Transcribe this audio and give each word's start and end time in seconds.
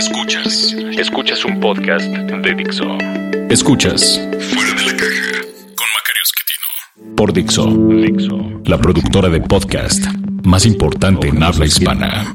Escuchas. 0.00 0.74
Escuchas 0.96 1.44
un 1.44 1.60
podcast 1.60 2.06
de 2.06 2.54
Dixo. 2.54 2.84
Escuchas. 3.50 4.18
Fuera 4.48 4.72
de 4.72 4.86
la 4.86 4.96
caja. 4.96 5.42
Con 5.76 5.86
Macario 5.92 6.22
Esquetino. 6.24 7.14
Por 7.14 7.32
Dixo. 7.34 7.66
Dixo. 7.66 8.62
La 8.64 8.78
productora 8.78 9.28
de 9.28 9.42
podcast 9.42 10.02
más 10.42 10.64
importante 10.64 11.28
en 11.28 11.42
habla 11.42 11.66
hispana. 11.66 12.34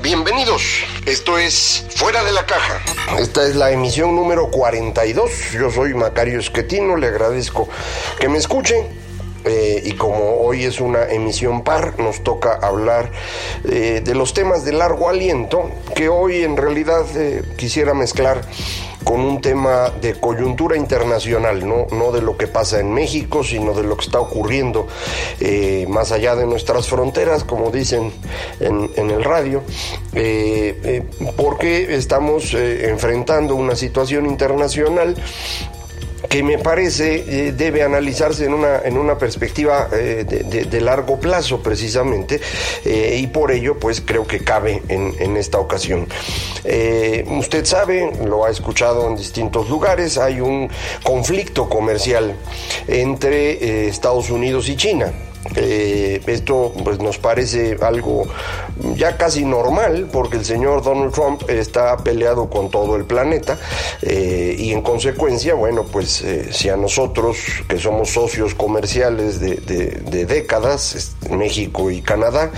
Bienvenidos, 0.00 0.84
esto 1.06 1.36
es 1.38 1.84
Fuera 1.96 2.22
de 2.22 2.30
la 2.30 2.46
Caja. 2.46 2.80
Esta 3.18 3.48
es 3.48 3.56
la 3.56 3.72
emisión 3.72 4.14
número 4.14 4.48
42. 4.52 5.50
Yo 5.54 5.72
soy 5.72 5.92
Macario 5.94 6.38
Esquetino, 6.38 6.94
le 6.96 7.08
agradezco 7.08 7.68
que 8.20 8.28
me 8.28 8.38
escuchen. 8.38 9.05
Eh, 9.46 9.80
y 9.84 9.92
como 9.92 10.38
hoy 10.40 10.64
es 10.64 10.80
una 10.80 11.04
emisión 11.04 11.62
par, 11.62 12.00
nos 12.00 12.24
toca 12.24 12.54
hablar 12.54 13.12
eh, 13.64 14.02
de 14.04 14.14
los 14.16 14.34
temas 14.34 14.64
de 14.64 14.72
largo 14.72 15.08
aliento, 15.08 15.70
que 15.94 16.08
hoy 16.08 16.42
en 16.42 16.56
realidad 16.56 17.04
eh, 17.14 17.44
quisiera 17.56 17.94
mezclar 17.94 18.42
con 19.04 19.20
un 19.20 19.40
tema 19.40 19.90
de 20.00 20.18
coyuntura 20.18 20.76
internacional, 20.76 21.64
¿no? 21.64 21.86
no 21.92 22.10
de 22.10 22.20
lo 22.20 22.36
que 22.36 22.48
pasa 22.48 22.80
en 22.80 22.92
México, 22.92 23.44
sino 23.44 23.72
de 23.72 23.84
lo 23.84 23.96
que 23.96 24.04
está 24.04 24.18
ocurriendo 24.18 24.88
más 25.86 26.10
allá 26.10 26.34
de 26.34 26.44
nuestras 26.44 26.88
fronteras, 26.88 27.44
como 27.44 27.70
dicen 27.70 28.12
en, 28.58 28.90
en 28.96 29.10
el 29.10 29.22
radio, 29.22 29.62
porque 31.36 31.94
estamos 31.94 32.52
enfrentando 32.54 33.54
una 33.54 33.76
situación 33.76 34.26
internacional 34.26 35.14
que 36.28 36.42
me 36.42 36.58
parece 36.58 37.24
eh, 37.48 37.52
debe 37.52 37.82
analizarse 37.82 38.44
en 38.44 38.54
una, 38.54 38.80
en 38.80 38.96
una 38.96 39.18
perspectiva 39.18 39.88
eh, 39.92 40.24
de, 40.24 40.80
largo 40.80 41.18
plazo 41.18 41.62
precisamente 41.62 42.40
eh, 42.84 43.18
y 43.20 43.26
por 43.26 43.50
ello 43.50 43.78
pues 43.78 44.00
creo 44.00 44.26
que 44.26 44.40
cabe 44.44 44.82
en, 44.88 45.14
en 45.18 45.36
esta 45.36 45.58
ocasión. 45.58 46.06
usted 47.38 47.64
sabe, 47.64 48.12
lo 48.24 48.44
ha 48.44 48.50
escuchado 48.50 49.08
en 49.08 49.16
distintos 49.16 49.68
lugares, 49.68 50.18
hay 50.18 50.40
un 50.40 50.70
conflicto 51.02 51.68
comercial 51.68 52.36
entre 52.86 53.88
Estados 53.88 54.30
Unidos 54.30 54.68
y 54.68 54.76
China. 54.76 55.12
Eh, 55.54 56.20
esto 56.26 56.72
pues 56.82 56.98
nos 56.98 57.18
parece 57.18 57.76
algo 57.80 58.26
ya 58.94 59.16
casi 59.16 59.44
normal 59.44 60.08
porque 60.12 60.36
el 60.38 60.44
señor 60.44 60.82
Donald 60.82 61.12
Trump 61.12 61.42
está 61.48 61.96
peleado 61.98 62.50
con 62.50 62.70
todo 62.70 62.96
el 62.96 63.04
planeta 63.04 63.58
eh, 64.02 64.56
y 64.58 64.72
en 64.72 64.82
consecuencia, 64.82 65.54
bueno, 65.54 65.84
pues 65.84 66.22
eh, 66.22 66.52
si 66.52 66.68
a 66.68 66.76
nosotros 66.76 67.36
que 67.68 67.78
somos 67.78 68.10
socios 68.10 68.54
comerciales 68.54 69.40
de, 69.40 69.56
de 69.56 70.26
décadas, 70.26 71.16
México 71.30 71.90
y 71.90 72.02
Canadá, 72.02 72.50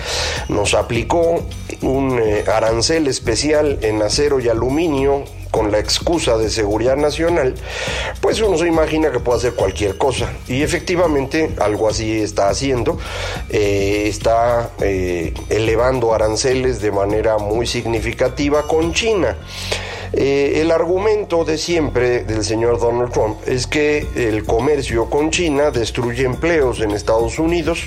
nos 0.48 0.74
aplicó 0.74 1.42
un 1.82 2.20
arancel 2.46 3.06
especial 3.06 3.78
en 3.82 4.02
acero 4.02 4.40
y 4.40 4.48
aluminio 4.48 5.24
con 5.58 5.72
la 5.72 5.80
excusa 5.80 6.36
de 6.36 6.50
seguridad 6.50 6.96
nacional, 6.96 7.52
pues 8.20 8.40
uno 8.40 8.56
se 8.56 8.68
imagina 8.68 9.10
que 9.10 9.18
puede 9.18 9.38
hacer 9.38 9.54
cualquier 9.54 9.98
cosa. 9.98 10.32
Y 10.46 10.62
efectivamente 10.62 11.50
algo 11.58 11.88
así 11.88 12.20
está 12.20 12.48
haciendo. 12.48 12.96
Eh, 13.50 14.04
está 14.06 14.70
eh, 14.80 15.34
elevando 15.48 16.14
aranceles 16.14 16.80
de 16.80 16.92
manera 16.92 17.38
muy 17.38 17.66
significativa 17.66 18.68
con 18.68 18.92
China. 18.94 19.36
Eh, 20.12 20.60
el 20.60 20.70
argumento 20.70 21.44
de 21.44 21.58
siempre 21.58 22.24
del 22.24 22.44
señor 22.44 22.80
Donald 22.80 23.12
Trump 23.12 23.38
es 23.46 23.66
que 23.66 24.06
el 24.14 24.44
comercio 24.44 25.10
con 25.10 25.30
China 25.30 25.70
destruye 25.70 26.24
empleos 26.24 26.80
en 26.80 26.92
Estados 26.92 27.38
Unidos 27.38 27.80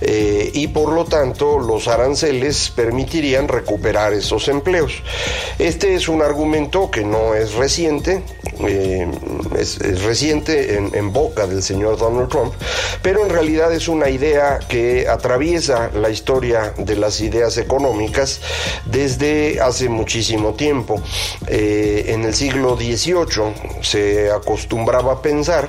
eh, 0.00 0.50
y 0.52 0.68
por 0.68 0.92
lo 0.92 1.04
tanto 1.04 1.58
los 1.58 1.88
aranceles 1.88 2.70
permitirían 2.70 3.48
recuperar 3.48 4.12
esos 4.12 4.48
empleos. 4.48 5.02
Este 5.58 5.94
es 5.94 6.08
un 6.08 6.22
argumento 6.22 6.90
que 6.90 7.04
no 7.04 7.34
es 7.34 7.54
reciente, 7.54 8.22
eh, 8.66 9.08
es, 9.58 10.02
reciente 10.02 10.76
en, 10.76 10.94
en 10.94 11.12
boca 11.12 11.46
del 11.46 11.62
señor 11.62 11.98
Donald 11.98 12.28
Trump, 12.28 12.52
pero 13.02 13.22
en 13.24 13.30
realidad 13.30 13.72
es 13.72 13.88
una 13.88 14.10
idea 14.10 14.58
que 14.68 15.08
atraviesa 15.08 15.90
la 15.94 16.10
historia 16.10 16.74
de 16.76 16.96
las 16.96 17.20
ideas 17.20 17.56
económicas 17.56 18.40
desde 18.84 19.60
hace 19.60 19.88
muchísimo 19.88 20.54
tiempo. 20.54 21.00
Eh, 21.56 22.06
en 22.12 22.24
el 22.24 22.34
siglo 22.34 22.76
XVIII 22.76 23.80
se 23.80 24.28
acostumbraba 24.32 25.12
a 25.12 25.22
pensar 25.22 25.68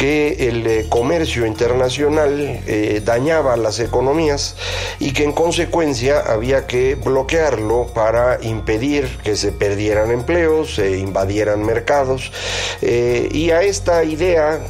que 0.00 0.48
el 0.48 0.66
eh, 0.66 0.86
comercio 0.88 1.44
internacional 1.44 2.62
eh, 2.66 3.02
dañaba 3.04 3.58
las 3.58 3.80
economías 3.80 4.56
y 4.98 5.12
que 5.12 5.24
en 5.24 5.32
consecuencia 5.32 6.20
había 6.20 6.66
que 6.66 6.94
bloquearlo 6.94 7.88
para 7.92 8.38
impedir 8.40 9.18
que 9.22 9.36
se 9.36 9.52
perdieran 9.52 10.10
empleos, 10.10 10.76
se 10.76 10.96
invadieran 10.96 11.62
mercados. 11.66 12.32
y 12.80 13.50
a 13.50 13.60
esta 13.60 14.02
idea 14.04 14.60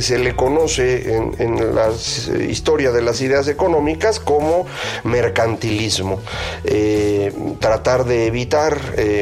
se 0.00 0.18
le 0.18 0.36
conoce 0.36 1.16
en, 1.38 1.74
la 1.74 1.90
historia 2.48 2.92
de 2.92 3.02
las 3.02 3.20
ideas 3.20 3.48
económicas 3.48 4.20
como 4.20 4.66
mercantilismo. 5.02 6.20
tratar 7.58 8.04
de 8.04 8.26
evitar 8.26 8.78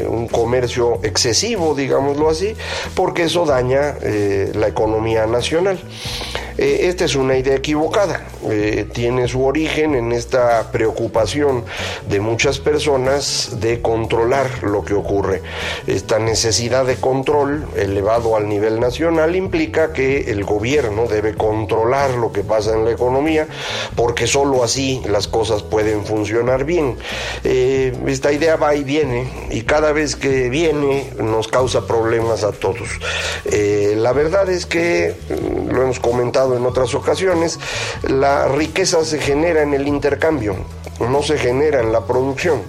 un 0.07 0.29
comercio 0.29 1.01
excesivo, 1.03 1.75
digámoslo 1.75 2.29
así, 2.29 2.55
porque 2.95 3.25
eso 3.25 3.47
daña 3.47 3.97
eh, 4.03 4.53
la 4.55 4.69
economía 4.69 5.27
nacional. 5.27 5.46
Eh, 6.59 6.89
esta 6.89 7.05
es 7.05 7.15
una 7.15 7.37
idea 7.37 7.55
equivocada, 7.55 8.25
eh, 8.51 8.87
tiene 8.93 9.29
su 9.29 9.45
origen 9.45 9.95
en 9.95 10.13
esta 10.13 10.71
preocupación 10.71 11.65
de 12.09 12.21
muchas 12.21 12.59
personas 12.59 13.61
de 13.61 13.81
controlar 13.83 14.63
lo 14.63 14.85
que 14.85 14.95
ocurre. 14.95 15.43
Esta 15.87 16.19
necesidad 16.19 16.87
de 16.87 16.97
control 16.97 17.67
elevado 17.77 18.37
al 18.37 18.49
nivel 18.49 18.81
nacional 18.81 19.37
implica 19.37 19.93
que 19.93 20.31
el 20.31 20.45
gobierno 20.45 21.07
debe 21.07 21.35
controlar 21.35 22.11
lo 22.11 22.33
que 22.33 22.43
pasa 22.43 22.75
en 22.75 22.85
la 22.85 22.93
economía 22.93 23.47
porque 23.95 24.27
sólo 24.27 24.63
así 24.63 25.03
las 25.09 25.29
cosas 25.29 25.63
pueden 25.63 26.05
funcionar 26.05 26.65
bien. 26.65 26.97
esta 27.45 28.33
idea 28.33 28.57
va 28.57 28.75
y 28.75 28.85
viene 28.85 29.29
y 29.51 29.63
cada 29.63 29.93
vez 29.93 30.17
que 30.17 30.49
viene 30.49 31.11
nos 31.19 31.49
causa 31.49 31.87
problemas 31.87 32.45
a 32.45 32.53
todos. 32.53 32.89
Eh, 33.45 33.95
la 33.97 34.13
verdad 34.13 34.49
es 34.49 34.67
que, 34.67 35.15
mm, 35.29 35.71
lo 35.71 35.83
hemos 35.83 36.01
comentado 36.01 36.57
en 36.57 36.67
otras 36.67 36.95
ocasiones, 36.95 37.59
la 38.03 38.36
riqueza 38.45 39.05
se 39.05 39.19
genera 39.19 39.63
en 39.63 39.75
el 39.75 39.89
intercambio 39.89 40.57
no 41.01 41.23
se 41.23 41.39
genera 41.39 41.81
en 41.81 41.93
la 41.93 42.07
producción. 42.07 42.63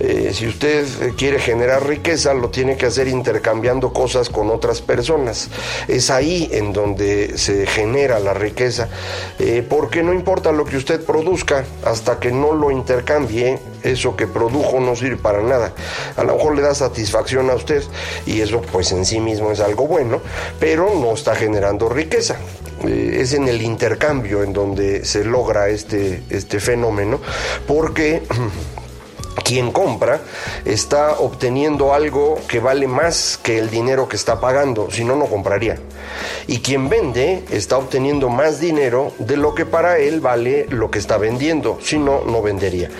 Eh, 0.00 0.32
si 0.34 0.46
usted 0.46 0.86
quiere 1.16 1.38
generar 1.38 1.86
riqueza, 1.86 2.34
lo 2.34 2.50
tiene 2.50 2.76
que 2.76 2.86
hacer 2.86 3.08
intercambiando 3.08 3.92
cosas 3.92 4.28
con 4.28 4.50
otras 4.50 4.80
personas. 4.80 5.48
Es 5.88 6.10
ahí 6.10 6.48
en 6.52 6.72
donde 6.72 7.38
se 7.38 7.66
genera 7.66 8.18
la 8.18 8.34
riqueza, 8.34 8.88
eh, 9.38 9.64
porque 9.68 10.02
no 10.02 10.12
importa 10.12 10.52
lo 10.52 10.64
que 10.64 10.76
usted 10.76 11.04
produzca, 11.04 11.64
hasta 11.84 12.18
que 12.18 12.32
no 12.32 12.52
lo 12.52 12.70
intercambie, 12.70 13.58
eso 13.82 14.16
que 14.16 14.26
produjo 14.26 14.80
no 14.80 14.94
sirve 14.94 15.16
para 15.16 15.42
nada. 15.42 15.72
A 16.16 16.24
lo 16.24 16.36
mejor 16.36 16.56
le 16.56 16.62
da 16.62 16.74
satisfacción 16.74 17.50
a 17.50 17.54
usted 17.54 17.82
y 18.26 18.40
eso 18.40 18.60
pues 18.60 18.92
en 18.92 19.04
sí 19.04 19.20
mismo 19.20 19.50
es 19.50 19.60
algo 19.60 19.86
bueno, 19.86 20.20
pero 20.60 20.92
no 20.94 21.14
está 21.14 21.34
generando 21.34 21.88
riqueza. 21.88 22.36
Eh, 22.86 23.18
es 23.20 23.32
en 23.34 23.48
el 23.48 23.62
intercambio 23.62 24.42
en 24.42 24.52
donde 24.52 25.04
se 25.04 25.24
logra 25.24 25.68
este, 25.68 26.22
este 26.30 26.60
fenómeno, 26.60 27.20
porque 27.66 28.22
quien 29.44 29.72
compra 29.72 30.20
está 30.64 31.18
obteniendo 31.18 31.94
algo 31.94 32.38
que 32.48 32.60
vale 32.60 32.86
más 32.86 33.38
que 33.42 33.58
el 33.58 33.70
dinero 33.70 34.08
que 34.08 34.16
está 34.16 34.40
pagando, 34.40 34.90
si 34.90 35.04
no, 35.04 35.16
no 35.16 35.26
compraría. 35.26 35.78
Y 36.46 36.58
quien 36.58 36.88
vende 36.88 37.44
está 37.50 37.78
obteniendo 37.78 38.28
más 38.28 38.60
dinero 38.60 39.12
de 39.18 39.36
lo 39.36 39.54
que 39.54 39.66
para 39.66 39.98
él 39.98 40.20
vale 40.20 40.66
lo 40.68 40.90
que 40.90 40.98
está 40.98 41.18
vendiendo, 41.18 41.78
si 41.82 41.98
no, 41.98 42.24
no 42.24 42.42
vendería. 42.42 42.90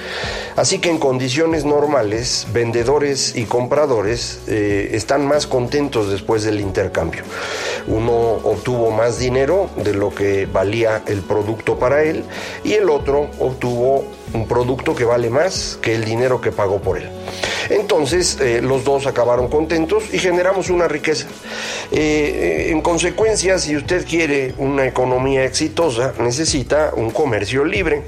Así 0.57 0.79
que 0.79 0.91
en 0.91 0.99
condiciones 0.99 1.65
normales, 1.65 2.47
vendedores 2.53 3.37
y 3.37 3.45
compradores 3.45 4.41
eh, 4.47 4.91
están 4.93 5.27
más 5.27 5.47
contentos 5.47 6.11
después 6.11 6.45
del 6.45 6.61
intercambio. 6.61 7.23
Uno 7.87 8.13
obtuvo 8.45 8.91
más 8.91 9.19
dinero 9.19 9.71
de 9.77 9.95
lo 9.95 10.15
que 10.15 10.47
valía 10.47 11.03
el 11.07 11.21
producto 11.21 11.79
para 11.79 12.03
él 12.03 12.25
y 12.65 12.75
el 12.75 12.91
otro 12.91 13.31
obtuvo 13.39 14.05
producto 14.47 14.95
que 14.95 15.05
vale 15.05 15.31
más 15.31 15.79
que 15.81 15.95
el 15.95 16.05
dinero 16.05 16.41
que 16.41 16.53
pagó 16.53 16.81
por 16.81 16.99
él. 16.99 17.09
Entonces 17.71 18.39
eh, 18.41 18.61
los 18.63 18.85
dos 18.85 19.07
acabaron 19.07 19.49
contentos 19.49 20.05
y 20.13 20.19
generamos 20.19 20.71
una 20.71 20.89
riqueza. 20.89 21.27
Eh, 21.91 22.69
en 22.71 22.81
consecuencia, 22.81 23.59
si 23.59 23.77
usted 23.77 24.07
quiere 24.07 24.55
una 24.59 24.87
economía 24.87 25.45
exitosa, 25.45 26.15
necesita 26.19 26.93
un 26.95 27.11
comercio 27.11 27.65
libre. 27.65 28.03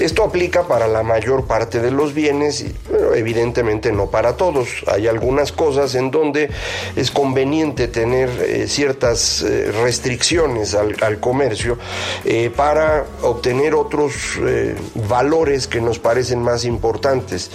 Esto 0.00 0.24
aplica 0.24 0.66
para 0.66 0.88
la 0.88 1.02
mayor 1.02 1.44
parte 1.44 1.78
de 1.78 1.90
los 1.90 2.14
bienes, 2.14 2.64
pero 2.90 3.14
evidentemente 3.14 3.92
no 3.92 4.10
para 4.10 4.34
todos. 4.34 4.82
Hay 4.86 5.06
algunas 5.06 5.52
cosas 5.52 5.94
en 5.94 6.10
donde 6.10 6.48
es 6.96 7.10
conveniente 7.10 7.86
tener 7.86 8.30
eh, 8.40 8.66
ciertas 8.66 9.42
eh, 9.42 9.70
restricciones 9.82 10.74
al, 10.74 10.96
al 11.02 11.20
comercio 11.20 11.76
eh, 12.24 12.50
para 12.54 13.04
obtener 13.20 13.74
otros 13.74 14.38
valores 14.94 15.66
que 15.66 15.80
nos 15.80 15.98
parecen 15.98 16.40
más 16.40 16.64
importantes. 16.64 17.50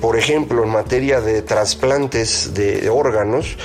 por 0.00 0.16
ejemplo, 0.16 0.62
en 0.64 0.70
materia 0.70 1.20
de 1.20 1.42
trasplantes 1.42 2.54
de 2.54 2.88
órganos, 2.88 3.56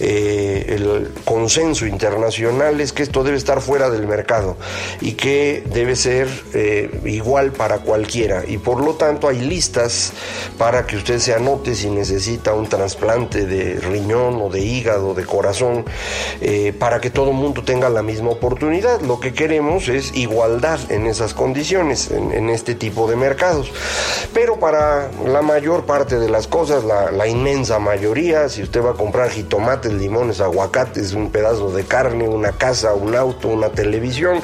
el 0.00 1.10
consenso 1.24 1.86
internacional 1.86 2.80
es 2.80 2.92
que 2.92 3.02
esto 3.02 3.22
debe 3.22 3.36
estar 3.36 3.60
fuera 3.60 3.90
del 3.90 4.06
mercado 4.06 4.56
y 5.00 5.12
que 5.12 5.62
debe 5.66 5.96
ser 5.96 6.28
igual 7.04 7.35
para 7.52 7.78
cualquiera 7.80 8.44
y 8.46 8.56
por 8.56 8.82
lo 8.82 8.94
tanto 8.94 9.28
hay 9.28 9.40
listas 9.40 10.12
para 10.58 10.86
que 10.86 10.96
usted 10.96 11.18
se 11.18 11.34
anote 11.34 11.74
si 11.74 11.90
necesita 11.90 12.54
un 12.54 12.66
trasplante 12.66 13.46
de 13.46 13.78
riñón 13.78 14.40
o 14.40 14.48
de 14.48 14.60
hígado, 14.60 15.12
de 15.14 15.24
corazón, 15.24 15.84
eh, 16.40 16.72
para 16.78 17.00
que 17.00 17.10
todo 17.10 17.30
el 17.30 17.36
mundo 17.36 17.62
tenga 17.62 17.90
la 17.90 18.02
misma 18.02 18.30
oportunidad. 18.30 19.00
Lo 19.02 19.20
que 19.20 19.34
queremos 19.34 19.88
es 19.88 20.14
igualdad 20.16 20.80
en 20.90 21.06
esas 21.06 21.34
condiciones, 21.34 22.10
en, 22.10 22.46
este 22.50 22.74
tipo 22.74 23.08
de 23.08 23.16
mercados. 23.16 23.70
Pero 24.32 24.58
para 24.58 25.10
la 25.26 25.42
mayor 25.42 25.84
parte 25.84 26.18
de 26.18 26.28
las 26.28 26.46
cosas, 26.46 26.84
la, 26.84 27.10
la 27.10 27.26
inmensa 27.26 27.78
mayoría, 27.78 28.48
si 28.48 28.62
usted 28.62 28.82
va 28.82 28.92
a 28.92 28.94
comprar 28.94 29.30
jitomates, 29.30 29.92
limones, 29.92 30.40
aguacates, 30.40 31.12
un 31.12 31.30
pedazo 31.30 31.70
de 31.70 31.84
carne, 31.84 32.28
una 32.28 32.52
casa, 32.52 32.94
un 32.94 33.14
auto, 33.14 33.48
una 33.48 33.68
televisión, 33.70 34.40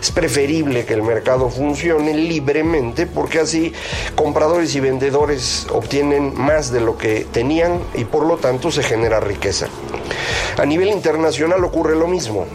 es 0.00 0.10
preferible 0.10 0.84
que 0.84 0.94
el 0.94 1.02
mercado 1.02 1.48
funcione 1.48 2.12
libremente 2.28 3.06
porque 3.06 3.40
así 3.40 3.72
compradores 4.14 4.74
y 4.74 4.80
vendedores 4.80 5.66
obtienen 5.70 6.34
más 6.36 6.70
de 6.70 6.80
lo 6.80 6.98
que 6.98 7.26
tenían 7.30 7.80
y 7.94 8.04
por 8.04 8.26
lo 8.26 8.36
tanto 8.36 8.70
se 8.70 8.82
genera 8.82 9.20
riqueza. 9.20 9.68
A 10.56 10.64
nivel 10.66 10.88
internacional 10.88 11.64
ocurre 11.64 11.96
lo 11.96 12.06
mismo. 12.06 12.46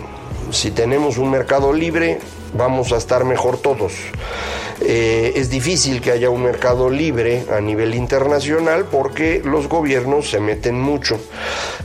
Si 0.52 0.72
tenemos 0.72 1.18
un 1.18 1.32
mercado 1.32 1.74
libre, 1.74 2.20
vamos 2.54 2.92
a 2.92 2.98
estar 2.98 3.24
mejor 3.26 3.58
todos. 3.58 3.94
Eh, 4.82 5.34
es 5.36 5.50
difícil 5.50 6.02
que 6.02 6.12
haya 6.12 6.30
un 6.30 6.44
mercado 6.44 6.90
libre 6.90 7.44
a 7.52 7.60
nivel 7.60 7.94
internacional 7.96 8.86
porque 8.86 9.42
los 9.44 9.68
gobiernos 9.68 10.30
se 10.30 10.40
meten 10.40 10.80
mucho, 10.80 11.20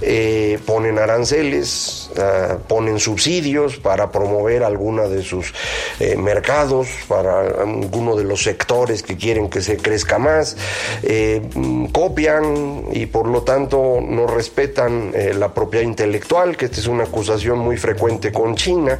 eh, 0.00 0.58
ponen 0.64 0.98
aranceles, 0.98 2.10
ah, 2.18 2.58
ponen 2.68 3.00
subsidios 3.00 3.78
para 3.78 4.12
promover 4.12 4.62
alguno 4.62 5.08
de 5.08 5.22
sus 5.22 5.52
eh, 5.98 6.16
mercados, 6.16 6.88
para 7.08 7.62
alguno 7.62 8.14
de 8.16 8.24
los 8.24 8.42
sectores 8.42 9.02
que 9.02 9.16
quieren 9.16 9.48
que 9.50 9.60
se 9.60 9.76
crezca 9.76 10.18
más, 10.18 10.56
copian 11.92 12.84
y 12.92 13.06
por 13.06 13.26
lo 13.26 13.42
tanto 13.42 14.00
no 14.00 14.26
respetan 14.26 15.12
la 15.38 15.52
propiedad 15.52 15.84
intelectual, 15.84 16.56
que 16.56 16.66
esta 16.66 16.80
es 16.80 16.86
una 16.86 17.04
acusación 17.04 17.58
muy 17.58 17.76
frecuente 17.76 18.32
con 18.32 18.54
China. 18.54 18.98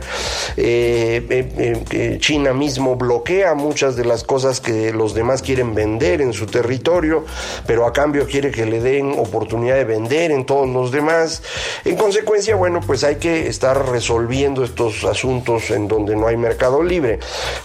China 2.19 2.53
mismo 2.53 2.97
bloquea 2.97 3.55
muchas 3.55 3.84
de 3.93 4.05
las 4.05 4.25
cosas 4.25 4.61
que 4.61 4.93
los 4.93 5.15
demás 5.15 5.43
quieren 5.43 5.75
vender 5.75 6.23
en 6.23 6.33
su 6.33 6.47
territorio, 6.47 7.25
pero 7.67 7.87
a 7.87 7.93
cambio 7.93 8.27
quiere 8.27 8.51
que 8.51 8.65
le 8.65 8.81
den 8.81 9.13
oportunidad 9.19 9.77
de 9.77 9.85
vender 9.85 10.31
en 10.31 10.47
todos 10.47 10.69
los 10.69 10.91
demás. 10.91 11.43
En 11.85 11.97
consecuencia, 11.97 12.57
bueno, 12.57 12.81
pues 12.81 13.05
hay 13.05 13.17
que 13.17 13.47
estar 13.49 13.91
resolviendo 13.91 14.65
estos 14.65 15.05
asuntos 15.05 15.71
en 15.71 15.87
donde 15.87 16.17
no 16.17 16.27
hay 16.27 16.37
mercado 16.37 16.83
libre, 16.83 17.19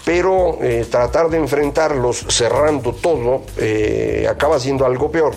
pero 0.04 0.58
eh, 0.62 0.86
tratar 0.90 1.30
de 1.30 1.38
enfrentarlos 1.38 2.26
cerrando 2.28 2.94
todo 2.94 3.44
eh, 3.58 4.28
acaba 4.30 4.60
siendo 4.60 4.86
algo 4.86 5.10
peor. 5.10 5.36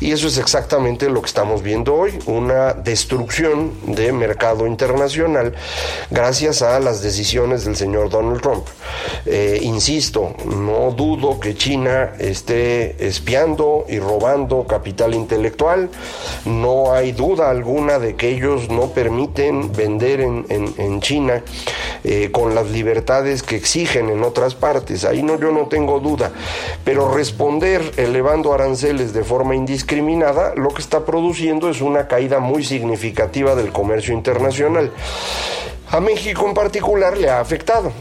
Y 0.00 0.12
eso 0.12 0.28
es 0.28 0.38
exactamente 0.38 1.08
lo 1.08 1.20
que 1.20 1.26
estamos 1.26 1.62
viendo 1.62 1.94
hoy, 1.94 2.18
una 2.26 2.72
destrucción 2.72 3.72
de 3.86 4.12
mercado 4.12 4.66
internacional 4.66 5.54
gracias 6.10 6.62
a 6.62 6.78
las 6.80 7.02
decisiones 7.02 7.64
del 7.64 7.76
señor 7.76 8.10
Donald 8.10 8.40
Trump. 8.40 8.66
Eh, 9.26 9.60
insisto, 9.62 10.34
no 10.46 10.92
dudo 10.92 11.40
que 11.40 11.54
China 11.54 12.12
esté 12.18 13.06
espiando 13.06 13.84
y 13.88 13.98
robando 13.98 14.64
capital 14.66 15.14
intelectual, 15.14 15.90
no 16.44 16.92
hay 16.92 17.12
duda 17.12 17.50
alguna 17.50 17.98
de 17.98 18.16
que 18.16 18.28
ellos 18.28 18.68
no 18.70 18.90
permiten 18.90 19.72
vender 19.72 20.20
en, 20.20 21.00
China 21.00 21.42
eh, 22.02 22.30
con 22.32 22.54
las 22.54 22.70
libertades 22.70 23.42
que 23.42 23.56
exigen 23.56 24.08
en 24.08 24.24
otras 24.24 24.54
partes, 24.54 25.04
ahí 25.04 25.22
no, 25.22 25.38
yo 25.38 25.52
no 25.52 25.66
tengo 25.66 26.00
duda, 26.00 26.32
pero 26.84 27.12
responder 27.12 27.82
elevando 27.96 28.52
aranceles 28.52 29.12
de 29.12 29.24
forma 29.24 29.54
indiscriminada, 29.54 29.77
lo 30.56 30.68
que 30.70 30.82
está 30.82 31.04
produciendo 31.04 31.70
es 31.70 31.80
una 31.80 32.08
caída 32.08 32.38
muy 32.38 32.64
significativa 32.64 33.54
del 33.54 33.72
comercio 33.72 34.14
internacional. 34.14 34.92
A 35.90 36.00
México 36.00 36.46
en 36.46 36.54
particular 36.54 37.16
le 37.16 37.30
ha 37.30 37.40
afectado 37.40 37.92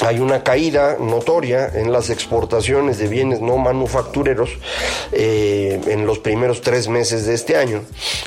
hay 0.00 0.18
una 0.18 0.42
caída 0.42 0.96
notoria 0.98 1.70
en 1.72 1.92
las 1.92 2.10
exportaciones 2.10 2.98
de 2.98 3.08
bienes 3.08 3.40
no 3.40 3.58
manufactureros 3.58 4.50
eh, 5.12 5.80
en 5.86 6.06
los 6.06 6.18
primeros 6.18 6.62
tres 6.62 6.88
meses 6.88 7.26
de 7.26 7.34
este 7.34 7.56
año, 7.56 7.82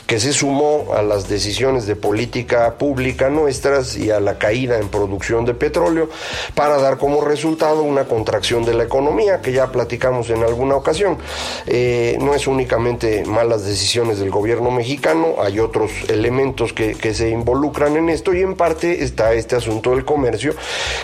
que 0.06 0.20
se 0.20 0.32
sumó 0.32 0.94
a 0.96 1.02
las 1.02 1.28
decisiones 1.28 1.86
de 1.86 1.96
política 1.96 2.76
pública 2.76 3.30
nuestras 3.30 3.98
y 3.98 4.12
a 4.12 4.20
la 4.20 4.38
caída 4.38 4.78
en 4.78 4.90
producción 4.90 5.46
de 5.46 5.54
petróleo 5.54 6.10
para 6.56 6.78
dar 6.78 6.98
como 6.98 7.22
resultado 7.22 7.84
una 7.84 8.06
contracción 8.06 8.64
de 8.64 8.74
la 8.74 8.84
economía, 8.84 9.42
que 9.42 9.52
ya 9.52 9.72
platicamos 9.72 10.30
en 10.30 10.44
alguna 10.44 10.76
ocasión. 10.76 11.18
Eh, 11.66 12.18
no 12.22 12.34
es 12.34 12.48
únicamente 12.48 13.26
malas 13.26 13.66
decisiones 13.66 14.20
del 14.20 14.30
gobierno 14.30 14.72
mexicano, 14.72 15.36
hay 15.42 15.60
otros 15.60 15.92
elementos 16.08 16.72
que, 16.72 16.96
que 16.96 17.14
se 17.14 17.30
involucran 17.30 17.98
en 17.98 18.10
esto 18.10 18.34
y 18.34 18.42
en 18.42 18.56
parte 18.56 19.04
está 19.04 19.34
este 19.34 19.56
asunto 19.58 19.92
del 19.92 20.06
comercio, 20.06 20.56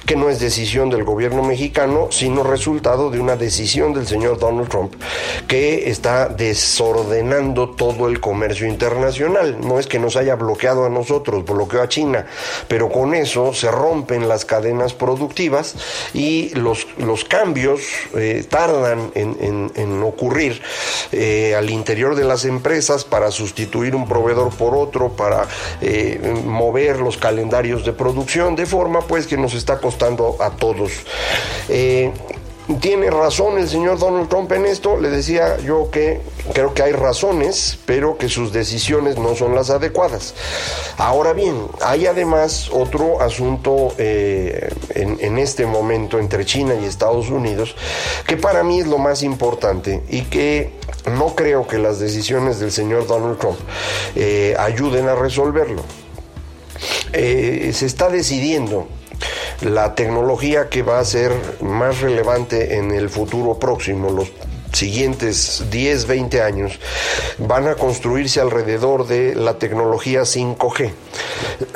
que 0.06 0.16
no 0.16 0.30
es 0.30 0.40
de 0.40 0.53
decisión 0.54 0.92
del 0.92 1.04
gobierno 1.04 1.42
mexicano, 1.42 2.10
sino 2.12 2.44
resultado 2.44 3.10
de 3.10 3.20
una 3.20 3.36
decisión 3.36 3.92
del 3.92 4.06
señor 4.06 4.38
Donald 4.38 4.70
Trump 4.70 4.94
que 5.48 5.90
está 5.90 6.28
desordenando 6.28 7.72
todo 7.72 8.08
el 8.08 8.20
comercio 8.20 8.68
internacional. 8.68 9.58
No 9.60 9.80
es 9.80 9.88
que 9.88 9.98
nos 9.98 10.16
haya 10.16 10.36
bloqueado 10.36 10.86
a 10.86 10.90
nosotros, 10.90 11.44
bloqueó 11.44 11.82
a 11.82 11.90
China, 11.90 12.28
pero 12.68 12.90
con 12.90 13.16
eso 13.16 13.52
se 13.56 13.72
rompen 13.72 14.30
las 14.30 14.46
cadenas 14.46 14.94
productivas 14.94 15.74
y 16.14 16.50
los, 16.54 16.86
los 17.00 17.26
cambios 17.26 17.82
eh, 18.16 18.46
tardan 18.48 19.10
en, 19.16 20.04
ocurrir 20.04 20.62
eh, 21.12 21.56
al 21.56 21.72
interior 21.72 22.14
de 22.14 22.26
las 22.26 22.46
empresas 22.46 23.06
para 23.06 23.32
sustituir 23.32 23.96
un 23.96 24.08
proveedor 24.08 24.54
por 24.54 24.76
otro, 24.76 25.10
para 25.14 25.48
eh, 25.82 26.20
mover 26.46 27.00
los 27.00 27.18
calendarios 27.18 27.84
de 27.86 27.94
producción, 27.94 28.56
de 28.56 28.68
forma 28.68 29.02
pues 29.02 29.26
que 29.26 29.38
nos 29.38 29.56
está 29.56 29.80
costando 29.80 30.38
a 30.46 30.52
todos. 30.52 30.92
Eh, 31.70 32.12
tiene 32.80 33.10
razón 33.10 33.58
el 33.58 33.68
señor 33.68 34.00
Donald 34.00 34.30
Trump 34.30 34.50
en 34.54 34.66
esto, 34.66 34.98
le 34.98 35.10
decía 35.10 35.58
yo 35.58 35.90
que 35.92 36.22
creo 36.54 36.74
que 36.74 36.82
hay 36.82 36.94
razones, 36.94 37.78
pero 37.86 38.18
que 38.18 38.30
sus 38.30 38.54
decisiones 38.54 39.18
no 39.18 39.36
son 39.36 39.54
las 39.54 39.70
adecuadas. 39.70 40.34
Ahora 40.98 41.34
bien, 41.34 41.56
hay 41.82 42.06
además 42.06 42.70
otro 42.72 43.22
asunto 43.22 43.94
eh, 43.98 44.74
en, 44.96 45.38
este 45.38 45.66
momento 45.66 46.20
entre 46.20 46.46
China 46.46 46.74
y 46.82 46.86
Estados 46.86 47.30
Unidos, 47.30 47.76
que 48.28 48.38
para 48.38 48.64
mí 48.64 48.80
es 48.80 48.88
lo 48.88 48.98
más 48.98 49.24
importante 49.24 50.02
y 50.10 50.22
que 50.22 50.72
no 51.18 51.36
creo 51.36 51.68
que 51.68 51.80
las 51.80 52.00
decisiones 52.00 52.60
del 52.60 52.72
señor 52.72 53.08
Donald 53.08 53.40
Trump 53.40 53.58
eh, 54.16 54.56
ayuden 54.58 55.10
a 55.10 55.16
resolverlo. 55.16 55.84
se 57.12 57.86
está 57.86 58.08
decidiendo 58.08 58.88
la 59.62 59.96
tecnología 59.96 60.70
que 60.70 60.82
va 60.82 61.00
a 61.00 61.06
ser 61.06 61.32
más 61.62 62.02
relevante 62.02 62.78
en 62.78 62.92
el 62.92 63.10
futuro 63.10 63.58
próximo, 63.58 64.10
los 64.10 64.32
siguientes 64.74 65.66
10, 65.70 66.08
20 66.08 66.42
años, 66.42 66.80
van 67.38 67.68
a 67.68 67.76
construirse 67.76 68.42
alrededor 68.42 69.08
de 69.08 69.36
la 69.36 69.58
tecnología 69.58 70.22
5G. 70.22 70.92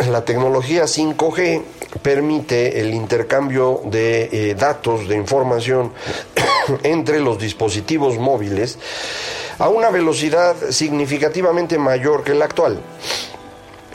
La 0.09 0.25
tecnología 0.25 0.83
5G 0.83 1.61
permite 2.01 2.81
el 2.81 2.93
intercambio 2.93 3.81
de 3.85 4.29
eh, 4.31 4.55
datos, 4.55 5.07
de 5.07 5.15
información 5.15 5.93
entre 6.83 7.19
los 7.19 7.39
dispositivos 7.39 8.17
móviles 8.17 8.77
a 9.59 9.69
una 9.69 9.89
velocidad 9.89 10.55
significativamente 10.69 11.77
mayor 11.77 12.23
que 12.23 12.33
la 12.33 12.45
actual. 12.45 12.79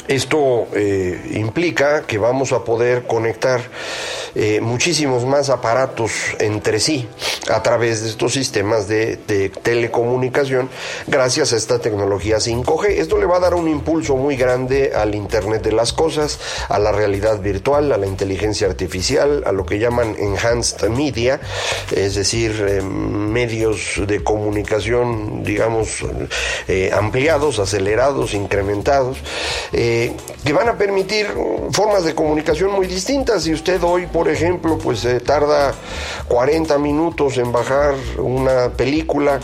Esto 0.08 0.66
eh, 0.74 1.32
implica 1.34 2.02
que 2.02 2.18
vamos 2.18 2.52
a 2.52 2.64
poder 2.64 3.04
conectar 3.04 3.60
eh, 4.34 4.60
muchísimos 4.62 5.26
más 5.26 5.50
aparatos 5.50 6.12
entre 6.38 6.80
sí 6.80 7.06
a 7.50 7.62
través 7.62 8.02
de 8.02 8.08
estos 8.08 8.32
sistemas 8.32 8.88
de, 8.88 9.16
telecomunicación 9.62 10.70
gracias 11.06 11.52
a 11.52 11.56
esta 11.56 11.78
tecnología 11.80 12.36
5G. 12.36 12.86
Esto 12.86 13.18
le 13.18 13.26
va 13.26 13.36
a 13.36 13.40
dar 13.40 13.54
un 13.54 13.68
impulso 13.68 14.16
muy 14.16 14.36
grande 14.36 14.92
al 14.94 15.14
Internet 15.14 15.62
de 15.62 15.72
las 15.72 15.92
Cosas, 15.92 16.38
a 16.68 16.78
la 16.78 16.92
realidad 16.92 17.40
virtual, 17.40 17.92
a 17.92 17.98
la 17.98 18.06
inteligencia 18.06 18.66
artificial, 18.66 19.42
a 19.46 19.52
lo 19.52 19.66
que 19.66 19.78
llaman 19.78 20.16
enhanced 20.18 20.88
media, 20.88 21.40
es 21.94 22.14
decir, 22.14 22.64
eh, 22.66 22.80
medios 22.82 24.00
de 24.06 24.22
comunicación, 24.22 25.44
digamos, 25.44 26.04
eh, 26.68 26.90
ampliados, 26.92 27.58
acelerados, 27.58 28.34
incrementados, 28.34 29.18
que 29.72 30.52
van 30.52 30.68
a 30.68 30.76
permitir 30.76 31.28
formas 31.70 32.04
de 32.04 32.14
comunicación 32.14 32.70
muy 32.72 32.86
distintas. 32.86 33.42
Si 33.42 33.52
usted 33.52 33.82
hoy, 33.82 34.06
por 34.22 34.30
ejemplo, 34.30 34.78
pues 34.78 35.04
tarda 35.24 35.74
40 36.28 36.78
minutos 36.78 37.38
en 37.38 37.50
bajar 37.50 37.96
una 38.18 38.68
película, 38.68 39.40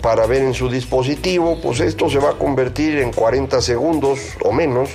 para 0.00 0.26
ver 0.26 0.42
en 0.42 0.54
su 0.54 0.68
dispositivo, 0.68 1.58
pues 1.60 1.80
esto 1.80 2.10
se 2.10 2.18
va 2.18 2.30
a 2.30 2.34
convertir 2.34 2.98
en 2.98 3.12
40 3.12 3.60
segundos 3.60 4.18
o 4.42 4.52
menos, 4.52 4.90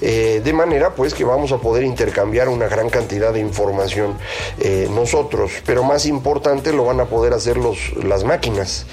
eh, 0.00 0.40
de 0.44 0.52
manera 0.52 0.94
pues 0.94 1.14
que 1.14 1.24
vamos 1.24 1.52
a 1.52 1.58
poder 1.58 1.84
intercambiar 1.84 2.48
una 2.48 2.68
gran 2.68 2.88
cantidad 2.90 3.32
de 3.32 3.40
información 3.40 4.14
eh, 4.58 4.88
nosotros, 4.90 5.52
pero 5.66 5.82
más 5.82 6.06
importante 6.06 6.72
lo 6.72 6.84
van 6.84 7.00
a 7.00 7.06
poder 7.06 7.32
hacer 7.32 7.56
los, 7.56 7.92
las 8.04 8.24
máquinas. 8.24 8.86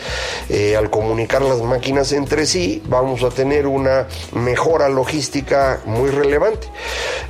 Eh, 0.49 0.75
al 0.75 0.89
comunicar 0.89 1.41
las 1.41 1.61
máquinas 1.61 2.11
entre 2.11 2.45
sí, 2.45 2.81
vamos 2.87 3.23
a 3.23 3.29
tener 3.29 3.67
una 3.67 4.07
mejora 4.33 4.89
logística 4.89 5.81
muy 5.85 6.09
relevante. 6.09 6.67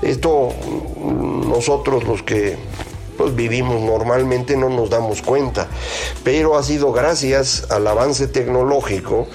Esto 0.02 0.54
nosotros 1.46 2.04
los 2.04 2.24
que 2.24 2.58
pues 3.18 3.36
vivimos 3.36 3.82
normalmente 3.82 4.56
no 4.58 4.70
nos 4.70 4.90
damos 4.90 5.22
cuenta. 5.22 5.68
Pero 6.24 6.58
ha 6.58 6.64
sido 6.64 6.92
gracias 6.92 7.68
al 7.70 7.88
avance 7.88 8.28
tecnológico 8.28 9.28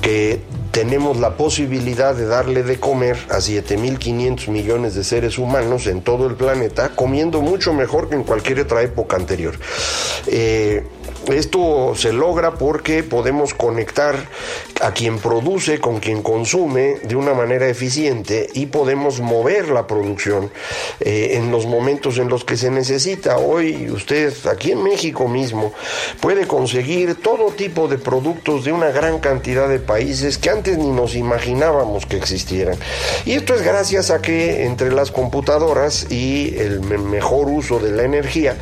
que 0.00 0.40
tenemos 0.70 1.16
la 1.16 1.36
posibilidad 1.36 2.14
de 2.14 2.26
darle 2.26 2.62
de 2.62 2.78
comer 2.78 3.16
a 3.30 3.38
7.500 3.38 4.48
millones 4.48 4.94
de 4.94 5.02
seres 5.02 5.38
humanos 5.38 5.86
en 5.86 6.02
todo 6.02 6.26
el 6.26 6.34
planeta, 6.34 6.90
comiendo 6.90 7.40
mucho 7.40 7.72
mejor 7.72 8.08
que 8.08 8.14
en 8.14 8.24
cualquier 8.24 8.60
otra 8.60 8.82
época 8.82 9.16
anterior. 9.16 9.54
Eh, 10.26 10.86
esto 11.32 11.94
se 11.94 12.12
logra 12.12 12.54
porque 12.54 13.02
podemos 13.02 13.54
conectar 13.54 14.16
a 14.80 14.92
quien 14.92 15.18
produce 15.18 15.80
con 15.80 15.98
quien 16.00 16.22
consume 16.22 16.98
de 17.02 17.16
una 17.16 17.34
manera 17.34 17.68
eficiente 17.68 18.48
y 18.54 18.66
podemos 18.66 19.20
mover 19.20 19.68
la 19.68 19.86
producción 19.86 20.50
eh, 21.00 21.32
en 21.34 21.50
los 21.50 21.66
momentos 21.66 22.18
en 22.18 22.28
los 22.28 22.44
que 22.44 22.56
se 22.56 22.70
necesita. 22.70 23.38
Hoy 23.38 23.90
usted 23.90 24.32
aquí 24.46 24.72
en 24.72 24.82
México 24.82 25.28
mismo 25.28 25.72
puede 26.20 26.46
conseguir 26.46 27.16
todo 27.16 27.50
tipo 27.50 27.88
de 27.88 27.98
productos 27.98 28.64
de 28.64 28.72
una 28.72 28.90
gran 28.90 29.18
cantidad 29.18 29.68
de 29.68 29.78
países 29.78 30.38
que 30.38 30.50
antes 30.50 30.78
ni 30.78 30.90
nos 30.90 31.14
imaginábamos 31.14 32.06
que 32.06 32.16
existieran. 32.16 32.76
Y 33.24 33.32
esto 33.32 33.54
es 33.54 33.62
gracias 33.62 34.10
a 34.10 34.22
que 34.22 34.64
entre 34.64 34.92
las 34.92 35.10
computadoras 35.10 36.10
y 36.10 36.56
el 36.58 36.80
mejor 36.80 37.48
uso 37.48 37.78
de 37.78 37.92
la 37.92 38.04
energía 38.04 38.56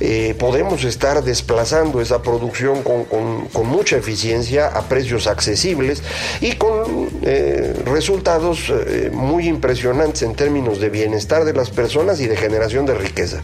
eh, 0.00 0.34
podemos 0.38 0.84
estar 0.84 1.22
desplazando 1.22 1.89
esa 1.98 2.22
producción 2.22 2.82
con, 2.82 3.48
mucha 3.64 3.96
eficiencia 3.96 4.68
a 4.68 4.82
precios 4.82 5.26
accesibles 5.26 6.02
y 6.40 6.52
con 6.52 7.08
eh, 7.22 7.74
resultados 7.84 8.70
eh, 8.70 9.10
muy 9.12 9.48
impresionantes 9.48 10.22
en 10.22 10.34
términos 10.34 10.80
de 10.80 10.90
bienestar 10.90 11.44
de 11.44 11.52
las 11.52 11.70
personas 11.70 12.20
y 12.20 12.26
de 12.26 12.36
generación 12.36 12.86
de 12.86 12.94
riqueza. 12.94 13.42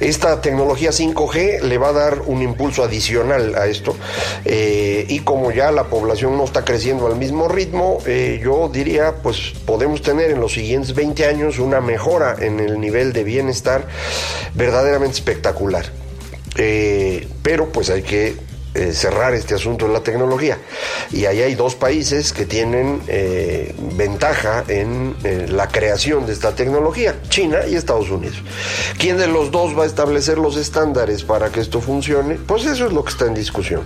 Esta 0.00 0.40
tecnología 0.40 0.90
5G 0.90 1.60
le 1.62 1.78
va 1.78 1.88
a 1.88 1.92
dar 1.92 2.22
un 2.26 2.42
impulso 2.42 2.82
adicional 2.82 3.54
a 3.54 3.66
esto 3.66 3.96
eh, 4.44 5.06
y 5.08 5.20
como 5.20 5.52
ya 5.52 5.70
la 5.70 5.84
población 5.84 6.36
no 6.36 6.44
está 6.44 6.64
creciendo 6.64 7.06
al 7.06 7.16
mismo 7.16 7.48
ritmo, 7.48 7.98
yo 8.04 8.68
diría 8.72 9.14
pues 9.22 9.52
podemos 9.64 10.02
tener 10.02 10.30
en 10.32 10.40
los 10.40 10.52
siguientes 10.52 10.94
20 10.94 11.26
años 11.26 11.58
una 11.58 11.80
mejora 11.80 12.36
en 12.38 12.60
el 12.60 12.80
nivel 12.80 13.12
de 13.12 13.24
bienestar 13.24 13.86
verdaderamente 14.54 15.14
espectacular. 15.16 16.03
Eh, 16.56 17.26
pero 17.42 17.70
pues 17.72 17.90
hay 17.90 18.02
que 18.02 18.36
eh, 18.76 18.92
cerrar 18.92 19.34
este 19.34 19.54
asunto 19.54 19.86
de 19.86 19.92
la 19.92 20.00
tecnología. 20.00 20.58
Y 21.12 21.26
ahí 21.26 21.42
hay 21.42 21.54
dos 21.54 21.76
países 21.76 22.32
que 22.32 22.44
tienen 22.44 23.02
eh, 23.06 23.72
ventaja 23.92 24.64
en 24.66 25.14
eh, 25.22 25.46
la 25.48 25.68
creación 25.68 26.26
de 26.26 26.32
esta 26.32 26.56
tecnología, 26.56 27.14
China 27.28 27.58
y 27.68 27.76
Estados 27.76 28.10
Unidos. 28.10 28.42
¿Quién 28.98 29.16
de 29.16 29.28
los 29.28 29.52
dos 29.52 29.78
va 29.78 29.84
a 29.84 29.86
establecer 29.86 30.38
los 30.38 30.56
estándares 30.56 31.22
para 31.22 31.50
que 31.50 31.60
esto 31.60 31.80
funcione? 31.80 32.34
Pues 32.34 32.66
eso 32.66 32.86
es 32.86 32.92
lo 32.92 33.04
que 33.04 33.12
está 33.12 33.26
en 33.26 33.34
discusión. 33.34 33.82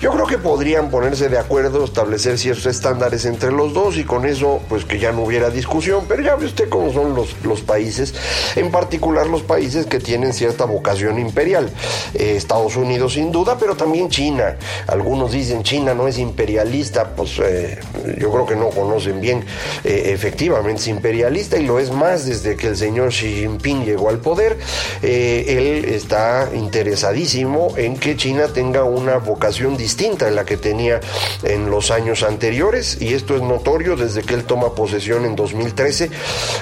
Yo 0.00 0.10
creo 0.12 0.26
que 0.26 0.38
podrían 0.38 0.90
ponerse 0.90 1.28
de 1.28 1.36
acuerdo, 1.36 1.84
establecer 1.84 2.38
ciertos 2.38 2.64
estándares 2.64 3.26
entre 3.26 3.52
los 3.52 3.74
dos 3.74 3.98
y 3.98 4.04
con 4.04 4.24
eso 4.24 4.62
pues 4.66 4.86
que 4.86 4.98
ya 4.98 5.12
no 5.12 5.24
hubiera 5.24 5.50
discusión, 5.50 6.06
pero 6.08 6.22
ya 6.22 6.36
ve 6.36 6.46
usted 6.46 6.70
cómo 6.70 6.90
son 6.90 7.14
los, 7.14 7.36
los 7.44 7.60
países, 7.60 8.14
en 8.56 8.70
particular 8.70 9.26
los 9.26 9.42
países 9.42 9.84
que 9.84 10.00
tienen 10.00 10.32
cierta 10.32 10.64
vocación 10.64 11.18
imperial. 11.18 11.70
Estados 12.14 12.76
Unidos 12.76 13.12
sin 13.12 13.30
duda, 13.30 13.58
pero 13.58 13.76
también 13.76 14.08
China 14.08 14.21
China. 14.22 14.56
Algunos 14.86 15.32
dicen 15.32 15.64
China 15.64 15.94
no 15.94 16.06
es 16.06 16.16
imperialista, 16.16 17.08
pues 17.16 17.40
eh, 17.40 17.80
yo 18.18 18.30
creo 18.30 18.46
que 18.46 18.54
no 18.54 18.68
conocen 18.68 19.20
bien. 19.20 19.44
Eh, 19.82 20.12
efectivamente 20.14 20.80
es 20.80 20.86
imperialista 20.86 21.56
y 21.58 21.66
lo 21.66 21.80
es 21.80 21.90
más 21.90 22.26
desde 22.26 22.54
que 22.54 22.68
el 22.68 22.76
señor 22.76 23.08
Xi 23.08 23.40
Jinping 23.40 23.84
llegó 23.84 24.10
al 24.10 24.18
poder. 24.18 24.58
Eh, 25.02 25.44
él 25.48 25.86
está 25.86 26.50
interesadísimo 26.54 27.74
en 27.76 27.96
que 27.96 28.16
China 28.16 28.46
tenga 28.46 28.84
una 28.84 29.16
vocación 29.16 29.76
distinta 29.76 30.28
en 30.28 30.36
la 30.36 30.44
que 30.44 30.56
tenía 30.56 31.00
en 31.42 31.68
los 31.68 31.90
años 31.90 32.22
anteriores 32.22 33.02
y 33.02 33.14
esto 33.14 33.34
es 33.34 33.42
notorio 33.42 33.96
desde 33.96 34.22
que 34.22 34.34
él 34.34 34.44
toma 34.44 34.72
posesión 34.76 35.24
en 35.24 35.34
2013. 35.34 36.10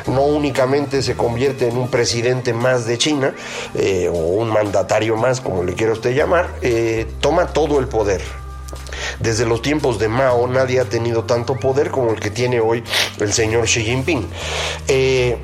No 0.06 0.22
únicamente 0.22 1.02
se 1.02 1.14
convierte 1.14 1.68
en 1.68 1.76
un 1.76 1.88
presidente 1.88 2.54
más 2.54 2.86
de 2.86 2.96
China 2.96 3.34
o 4.10 4.18
un 4.40 4.48
mandatario 4.48 5.16
más, 5.16 5.42
como 5.42 5.62
le 5.62 5.74
quiera 5.74 5.92
usted 5.92 6.14
llamar, 6.14 6.48
toma 7.20 7.49
todo 7.52 7.78
el 7.78 7.88
poder. 7.88 8.20
Desde 9.18 9.46
los 9.46 9.62
tiempos 9.62 9.98
de 9.98 10.08
Mao 10.08 10.46
nadie 10.46 10.80
ha 10.80 10.84
tenido 10.84 11.24
tanto 11.24 11.56
poder 11.56 11.90
como 11.90 12.10
el 12.10 12.20
que 12.20 12.30
tiene 12.30 12.60
hoy 12.60 12.82
el 13.18 13.32
señor 13.32 13.64
Xi 13.66 13.82
Jinping. 13.82 14.26
Eh, 14.88 15.38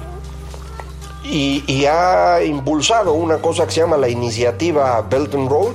y, 1.29 1.85
ha 1.87 2.43
impulsado 2.45 3.13
una 3.15 3.39
cosa 3.39 3.67
que 3.67 3.73
se 3.73 3.81
llama 3.81 3.97
la 3.97 4.09
iniciativa 4.09 5.01
Belt 5.03 5.35
and 5.35 5.51
Road, 5.51 5.75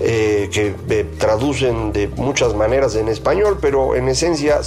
eh, 0.00 0.50
que 0.52 0.74
eh, 0.88 1.06
traducen 1.18 1.92
de 1.92 2.08
muchas 2.08 2.54
maneras 2.54 2.96
en 2.96 3.08
español, 3.08 3.58
pero 3.60 3.94
en 3.94 4.08
esencia 4.08 4.60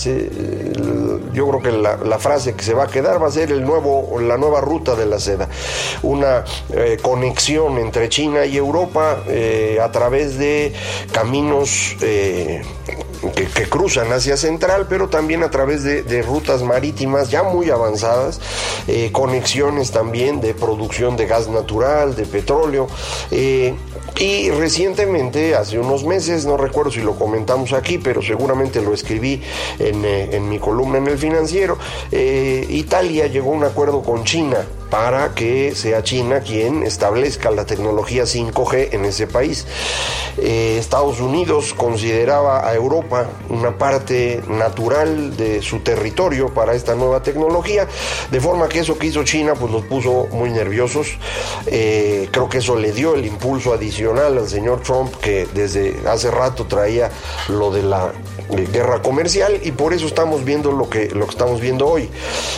yo 1.33 1.47
creo 1.47 1.61
que 1.61 1.71
la, 1.71 2.19
frase 2.19 2.53
que 2.53 2.63
se 2.63 2.73
va 2.73 2.83
a 2.83 2.87
quedar 2.87 3.21
va 3.21 3.27
a 3.27 3.31
ser 3.31 3.51
el 3.51 3.63
nuevo, 3.63 4.19
la 4.19 4.37
nueva 4.37 4.61
ruta 4.61 4.95
de 4.95 5.05
la 5.05 5.19
seda, 5.19 5.49
una 6.03 6.43
eh, 6.69 6.97
conexión 7.01 7.77
entre 7.77 8.09
China 8.09 8.45
y 8.45 8.57
Europa 8.57 9.23
a 9.81 9.91
través 9.91 10.37
de 10.37 10.73
caminos 11.11 11.95
que, 11.99 12.61
cruzan 13.69 14.11
hacia 14.11 14.35
Central, 14.35 14.87
pero 14.89 15.07
también 15.07 15.43
a 15.43 15.49
través 15.49 15.83
de, 15.83 16.21
rutas 16.21 16.61
marítimas 16.63 17.29
ya 17.29 17.43
muy 17.43 17.69
avanzadas, 17.69 18.39
conexiones 19.11 19.91
también 19.91 20.41
de 20.41 20.53
producción 20.53 21.15
de 21.17 21.27
gas 21.27 21.47
natural, 21.47 22.15
de 22.15 22.25
petróleo. 22.25 22.87
Y 24.21 24.51
recientemente, 24.51 25.55
hace 25.55 25.79
unos 25.79 26.03
meses, 26.03 26.45
no 26.45 26.55
recuerdo 26.55 26.91
si 26.91 27.01
lo 27.01 27.15
comentamos 27.15 27.73
aquí, 27.73 27.97
pero 27.97 28.21
seguramente 28.21 28.79
lo 28.79 28.93
escribí 28.93 29.41
en, 29.79 30.05
eh, 30.05 30.39
mi 30.39 30.59
columna 30.59 30.99
en 30.99 31.07
el 31.07 31.17
financiero, 31.17 31.79
eh, 32.11 32.63
Italia 32.69 33.25
llegó 33.25 33.51
a 33.51 33.55
un 33.55 33.63
acuerdo 33.63 34.03
con 34.03 34.23
China 34.23 34.57
para 34.91 35.33
que 35.33 35.73
sea 35.73 36.03
China 36.03 36.41
quien 36.41 36.83
establezca 36.83 37.49
la 37.49 37.65
tecnología 37.65 38.25
5G 38.25 38.89
en 38.91 39.05
ese 39.05 39.25
país. 39.25 39.65
Eh, 40.37 40.75
Estados 40.77 41.19
Unidos 41.21 41.73
consideraba 41.73 42.67
a 42.67 42.75
Europa 42.75 43.27
una 43.49 43.77
parte 43.77 44.43
natural 44.49 45.35
de 45.35 45.61
su 45.61 45.79
territorio 45.79 46.53
para 46.53 46.75
esta 46.75 46.93
nueva 46.93 47.23
tecnología, 47.23 47.87
de 48.29 48.39
forma 48.41 48.67
que 48.67 48.79
eso 48.79 48.99
que 48.99 49.07
hizo 49.07 49.23
China 49.23 49.53
pues 49.55 49.71
nos 49.71 49.85
puso 49.85 50.27
muy 50.31 50.51
nerviosos. 50.51 51.17
Creo 51.65 52.49
que 52.49 52.57
eso 52.57 52.75
le 52.75 52.91
dio 52.91 53.15
el 53.15 53.25
impulso 53.25 53.73
al 53.99 54.47
señor 54.47 54.81
Trump 54.81 55.13
que 55.21 55.47
desde 55.53 55.95
hace 56.07 56.31
rato 56.31 56.65
traía 56.65 57.09
lo 57.49 57.71
de 57.71 57.83
la 57.83 58.11
guerra 58.71 59.01
comercial 59.01 59.59
y 59.63 59.71
por 59.71 59.93
eso 59.93 60.05
estamos 60.05 60.43
viendo 60.43 60.71
lo 60.71 60.89
que, 60.89 61.09
lo 61.09 61.25
que 61.25 61.31
estamos 61.31 61.61
viendo 61.61 61.87
hoy. 61.87 62.09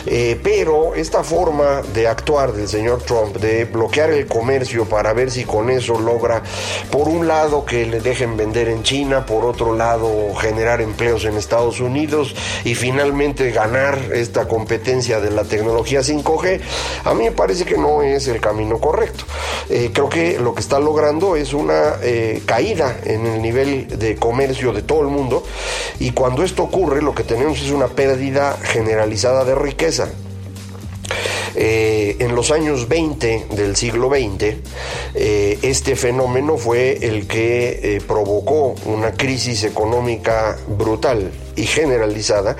Eh, 0.06 0.40
pero 0.44 0.96
esta 0.96 1.24
forma 1.24 1.82
de 1.94 2.08
actuar 2.08 2.24
actuar 2.24 2.54
del 2.54 2.70
señor 2.70 3.02
Trump 3.02 3.36
de 3.36 3.66
bloquear 3.66 4.10
el 4.12 4.28
comercio 4.28 4.86
para 4.86 5.12
ver 5.12 5.30
si 5.30 5.44
con 5.44 5.70
eso 5.70 6.00
logra, 6.00 6.42
por 6.90 7.10
un 7.10 7.28
lado, 7.28 7.66
que 7.66 7.86
le 7.86 8.00
dejen 8.00 8.38
vender 8.38 8.70
en 8.70 8.82
China, 8.84 9.26
por 9.26 9.44
otro 9.44 9.76
lado, 9.76 10.34
generar 10.36 10.80
empleos 10.80 11.26
en 11.26 11.36
Estados 11.36 11.82
Unidos 11.82 12.34
y 12.64 12.76
finalmente 12.76 13.52
ganar 13.52 14.00
esta 14.14 14.48
competencia 14.48 15.20
de 15.20 15.32
la 15.32 15.44
tecnología 15.44 16.00
5G, 16.00 16.62
a 17.04 17.14
mí 17.14 17.26
me 17.26 17.32
parece 17.32 17.66
que 17.66 17.78
no 17.78 18.02
es 18.02 18.30
el 18.30 18.40
camino 18.40 18.80
correcto. 18.80 19.26
Eh, 19.70 19.92
creo 19.94 20.08
que 20.08 20.40
lo 20.40 20.56
que 20.56 20.62
está 20.62 20.80
logrando 20.80 21.23
es 21.36 21.54
una 21.54 21.96
eh, 22.02 22.42
caída 22.46 23.00
en 23.06 23.26
el 23.26 23.42
nivel 23.42 23.88
de 23.98 24.16
comercio 24.16 24.74
de 24.74 24.82
todo 24.82 25.02
el 25.02 25.08
mundo 25.08 25.44
y 26.00 26.12
cuando 26.12 26.44
esto 26.44 26.64
ocurre 26.64 27.02
lo 27.02 27.16
que 27.16 27.24
tenemos 27.24 27.62
es 27.62 27.72
una 27.72 27.88
pérdida 27.88 28.58
generalizada 28.62 29.46
de 29.46 29.56
riqueza. 29.56 30.10
Eh, 31.56 32.18
en 32.20 32.36
los 32.36 32.52
años 32.52 32.88
20 32.90 33.48
del 33.52 33.76
siglo 33.76 34.10
XX, 34.10 34.58
eh, 35.14 35.60
este 35.62 35.96
fenómeno 35.96 36.58
fue 36.58 36.98
el 37.02 37.28
que 37.28 37.80
eh, 37.96 38.02
provocó 38.06 38.76
una 38.86 39.14
crisis 39.14 39.64
económica 39.64 40.58
brutal 40.68 41.32
y 41.56 41.66
generalizada 41.66 42.56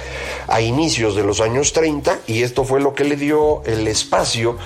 a 0.48 0.62
inicios 0.62 1.16
de 1.16 1.24
los 1.24 1.42
años 1.42 1.74
30 1.74 2.20
y 2.28 2.44
esto 2.44 2.64
fue 2.64 2.80
lo 2.80 2.94
que 2.94 3.04
le 3.04 3.16
dio 3.16 3.64
el 3.66 3.88
espacio 3.88 4.58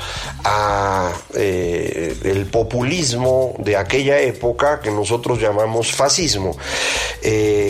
a 0.43 1.11
el 1.33 2.47
populismo 2.51 3.55
de 3.59 3.77
aquella 3.77 4.19
época 4.19 4.79
que 4.81 4.91
nosotros 4.91 5.39
llamamos 5.39 5.91
fascismo. 5.91 6.57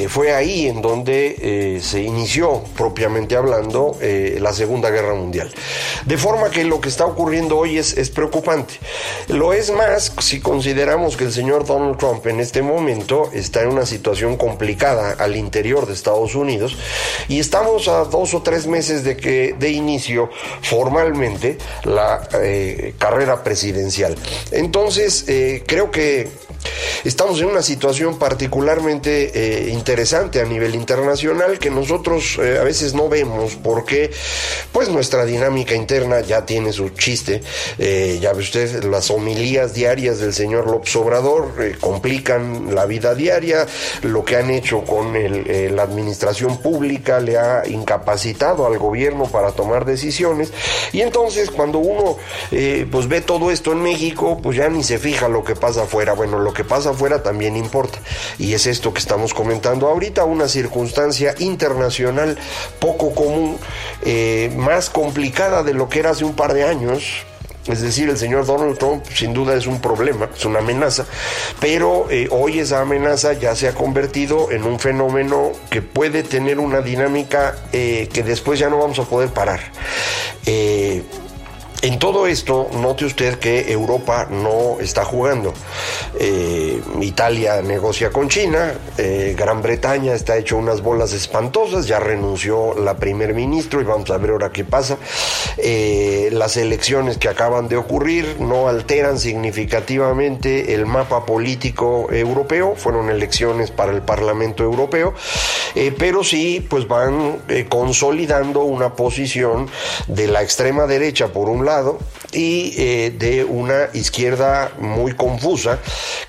fue 0.09 0.33
ahí 0.33 0.67
en 0.67 0.81
donde 0.81 1.79
se 1.81 2.01
inició 2.01 2.63
propiamente 2.75 3.35
hablando 3.35 3.97
la 4.01 4.53
Segunda 4.53 4.89
Guerra 4.89 5.13
Mundial. 5.13 5.51
De 6.05 6.17
forma 6.17 6.49
que 6.49 6.63
lo 6.63 6.79
que 6.81 6.89
está 6.89 7.05
ocurriendo 7.05 7.57
hoy 7.57 7.77
es, 7.77 7.97
es 7.97 8.09
preocupante. 8.09 8.75
Lo 9.27 9.53
es 9.53 9.71
más 9.71 10.13
si 10.19 10.39
consideramos 10.39 11.17
que 11.17 11.25
el 11.25 11.33
señor 11.33 11.65
Donald 11.65 11.97
Trump 11.97 12.25
en 12.27 12.39
este 12.39 12.61
momento 12.61 13.29
está 13.33 13.61
en 13.61 13.69
una 13.69 13.85
situación 13.85 14.37
complicada 14.37 15.11
al 15.11 15.35
interior 15.35 15.85
de 15.85 15.93
Estados 15.93 16.35
Unidos 16.35 16.46
y 17.27 17.39
estamos 17.39 17.87
a 17.87 18.05
dos 18.05 18.33
o 18.33 18.41
tres 18.41 18.67
meses 18.67 19.03
de 19.03 19.17
que 19.17 19.55
de 19.59 19.69
inicio 19.69 20.29
formalmente 20.61 21.57
la 21.83 22.27
eh, 22.41 22.93
carrera 22.97 23.43
presidencial. 23.43 24.15
Entonces, 24.51 25.25
eh, 25.27 25.63
creo 25.67 25.91
que 25.91 26.47
Estamos 27.05 27.39
en 27.39 27.45
una 27.45 27.61
situación 27.61 28.17
particularmente 28.17 29.31
eh, 29.33 29.69
interesante 29.69 30.41
a 30.41 30.45
nivel 30.45 30.75
internacional 30.75 31.59
que 31.59 31.69
nosotros 31.69 32.39
a 32.39 32.63
veces 32.63 32.93
no 32.93 33.07
vemos 33.07 33.57
porque 33.63 34.11
pues 34.71 34.89
nuestra 34.89 35.23
dinámica 35.23 35.75
interna 35.75 36.19
ya 36.21 36.45
tiene 36.45 36.73
su 36.73 36.89
chiste. 36.89 37.41
Ya 37.77 38.33
ve 38.33 38.39
usted, 38.39 38.83
las 38.85 39.11
homilías 39.11 39.73
diarias 39.75 40.19
del 40.19 40.33
señor 40.33 40.69
López 40.69 40.95
Obrador 40.95 41.53
complican 41.79 42.73
la 42.73 42.85
vida 42.85 43.15
diaria. 43.15 43.65
Lo 44.01 44.25
que 44.25 44.35
han 44.35 44.49
hecho 44.49 44.83
con 44.83 45.13
la 45.13 45.83
administración 45.83 46.36
pública 46.45 47.19
le 47.19 47.37
ha 47.37 47.67
incapacitado 47.67 48.65
al 48.67 48.77
gobierno 48.77 49.25
para 49.25 49.51
tomar 49.51 49.85
decisiones. 49.85 50.53
Y 50.93 51.01
entonces 51.01 51.49
cuando 51.49 51.79
uno 51.79 52.17
pues 52.91 53.07
ve 53.07 53.21
todo 53.21 53.51
esto 53.51 53.71
en 53.71 53.81
México, 53.81 54.39
pues 54.41 54.57
ya 54.57 54.69
ni 54.69 54.83
se 54.83 54.99
fija 54.99 55.27
lo 55.27 55.43
que 55.43 55.55
pasa 55.55 55.83
afuera. 55.83 56.13
Bueno, 56.13 56.39
lo 56.39 56.53
que 56.53 56.63
pasa 56.63 56.91
afuera 56.91 57.23
también 57.23 57.55
importa. 57.55 57.99
Y 58.37 58.53
es 58.53 58.67
esto 58.67 58.93
que 58.93 58.99
estamos 58.99 59.33
comentando 59.33 59.87
ahorita, 59.87 60.25
una 60.25 60.47
circunstancia 60.47 61.35
internacional 61.39 62.37
poco 62.79 63.13
común, 63.13 63.57
eh, 64.03 64.51
más 64.55 64.89
complicada 64.89 65.63
de 65.63 65.73
lo 65.73 65.89
que 65.89 65.99
era 65.99 66.11
hace 66.11 66.25
un 66.25 66.35
par 66.35 66.53
de 66.53 66.63
años. 66.63 67.26
Es 67.67 67.81
decir, 67.81 68.09
el 68.09 68.17
señor 68.17 68.45
Donald 68.45 68.77
Trump 68.77 69.03
sin 69.13 69.33
duda 69.33 69.55
es 69.55 69.67
un 69.67 69.81
problema, 69.81 70.29
es 70.35 70.45
una 70.45 70.59
amenaza, 70.59 71.05
pero 71.59 72.07
eh, 72.09 72.27
hoy 72.31 72.59
esa 72.59 72.81
amenaza 72.81 73.33
ya 73.33 73.55
se 73.55 73.67
ha 73.67 73.73
convertido 73.73 74.51
en 74.51 74.63
un 74.63 74.79
fenómeno 74.79 75.51
que 75.69 75.81
puede 75.81 76.23
tener 76.23 76.59
una 76.59 76.81
dinámica 76.81 77.55
eh, 77.73 78.09
que 78.13 78.23
después 78.23 78.59
ya 78.59 78.69
no 78.69 78.77
vamos 78.79 78.99
a 78.99 79.03
poder 79.03 79.29
parar. 79.29 79.59
En 81.83 81.99
todo 81.99 82.25
esto, 82.25 82.69
note 82.73 83.05
usted 83.05 83.37
que 83.37 83.71
Europa 83.71 84.27
no 84.31 84.79
está 84.79 85.05
jugando. 85.05 85.53
Eh, 86.19 86.81
Italia 87.01 87.61
negocia 87.61 88.09
con 88.09 88.29
China, 88.29 88.73
eh, 88.97 89.35
Gran 89.37 89.61
Bretaña 89.61 90.15
está 90.15 90.37
hecho 90.37 90.57
unas 90.57 90.81
bolas 90.81 91.13
espantosas, 91.13 91.85
ya 91.85 91.99
renunció 91.99 92.73
la 92.73 92.97
primer 92.97 93.35
ministro 93.35 93.79
y 93.79 93.83
vamos 93.83 94.09
a 94.09 94.17
ver 94.17 94.31
ahora 94.31 94.49
qué 94.51 94.63
pasa. 94.65 94.97
Eh, 95.57 96.29
las 96.31 96.57
elecciones 96.57 97.19
que 97.19 97.29
acaban 97.29 97.67
de 97.67 97.77
ocurrir 97.77 98.37
no 98.39 98.67
alteran 98.67 99.19
significativamente 99.19 100.73
el 100.73 100.87
mapa 100.87 101.27
político 101.27 102.07
europeo, 102.11 102.73
fueron 102.75 103.11
elecciones 103.11 103.69
para 103.69 103.91
el 103.91 104.01
Parlamento 104.01 104.63
Europeo, 104.63 105.13
pero 105.99 106.23
sí 106.23 106.65
pues 106.67 106.87
van 106.87 107.39
consolidando 107.69 108.61
una 108.61 108.95
posición 108.95 109.69
de 110.07 110.27
la 110.27 110.41
extrema 110.41 110.87
derecha 110.87 111.27
por 111.27 111.49
un 111.49 111.66
lado 111.67 111.99
y 112.31 112.73
eh, 112.77 113.13
de 113.17 113.43
una 113.43 113.89
izquierda 113.93 114.71
muy 114.79 115.13
confusa 115.13 115.79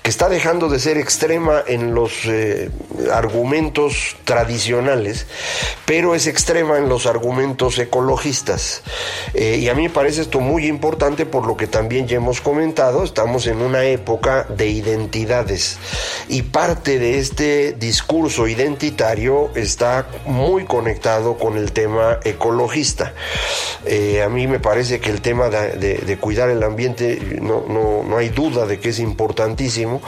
que 0.01 0.09
está 0.09 0.29
dejando 0.29 0.69
de 0.69 0.79
ser 0.79 0.97
extrema 0.97 1.63
en 1.67 1.93
los 1.93 2.25
eh, 2.25 2.69
argumentos 3.11 4.15
tradicionales, 4.23 5.25
pero 5.85 6.15
es 6.15 6.27
extrema 6.27 6.77
en 6.77 6.87
los 6.87 7.05
argumentos 7.05 7.77
ecologistas. 7.79 8.81
Eh, 9.33 9.59
y 9.61 9.69
a 9.69 9.75
mí 9.75 9.83
me 9.83 9.89
parece 9.89 10.21
esto 10.21 10.39
muy 10.39 10.67
importante 10.67 11.25
por 11.25 11.45
lo 11.45 11.57
que 11.57 11.67
también 11.67 12.07
ya 12.07 12.17
hemos 12.17 12.41
comentado, 12.41 13.03
estamos 13.03 13.47
en 13.47 13.61
una 13.61 13.83
época 13.83 14.45
de 14.49 14.67
identidades 14.67 15.77
y 16.27 16.43
parte 16.43 16.99
de 16.99 17.19
este 17.19 17.73
discurso 17.73 18.47
identitario 18.47 19.51
está 19.55 20.07
muy 20.25 20.65
conectado 20.65 21.37
con 21.37 21.57
el 21.57 21.71
tema 21.71 22.19
ecologista. 22.23 23.13
a 24.25 24.29
mí 24.29 24.47
me 24.47 24.59
parece 24.59 24.99
que 24.99 25.09
el 25.09 25.21
tema 25.21 25.28
tema 25.29 25.47
de, 25.47 26.17
cuidar 26.19 26.49
el 26.49 26.63
ambiente 26.63 27.37
no, 27.39 27.63
no, 27.67 28.17
hay 28.17 28.29
duda 28.29 28.65
de 28.65 28.79
que 28.79 28.89
es 28.89 28.97
importantísimo, 28.97 30.01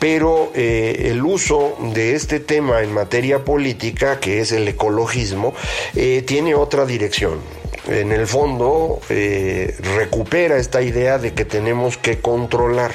pero 0.00 0.50
eh, 0.52 1.10
el 1.12 1.22
uso 1.22 1.76
de 1.94 2.16
este 2.16 2.40
tema 2.40 2.82
en 2.82 2.92
materia 2.92 3.44
política, 3.44 4.18
que 4.18 4.40
es 4.40 4.50
el 4.50 4.66
ecologismo, 4.66 5.54
eh, 5.94 6.24
tiene 6.26 6.56
otra 6.56 6.86
dirección. 6.86 7.38
En 7.86 8.10
el 8.10 8.26
fondo 8.26 8.98
eh, 9.10 9.76
recupera 9.96 10.56
esta 10.56 10.82
idea 10.82 11.18
de 11.18 11.34
que 11.34 11.44
tenemos 11.44 11.96
que 11.96 12.18
controlar 12.18 12.90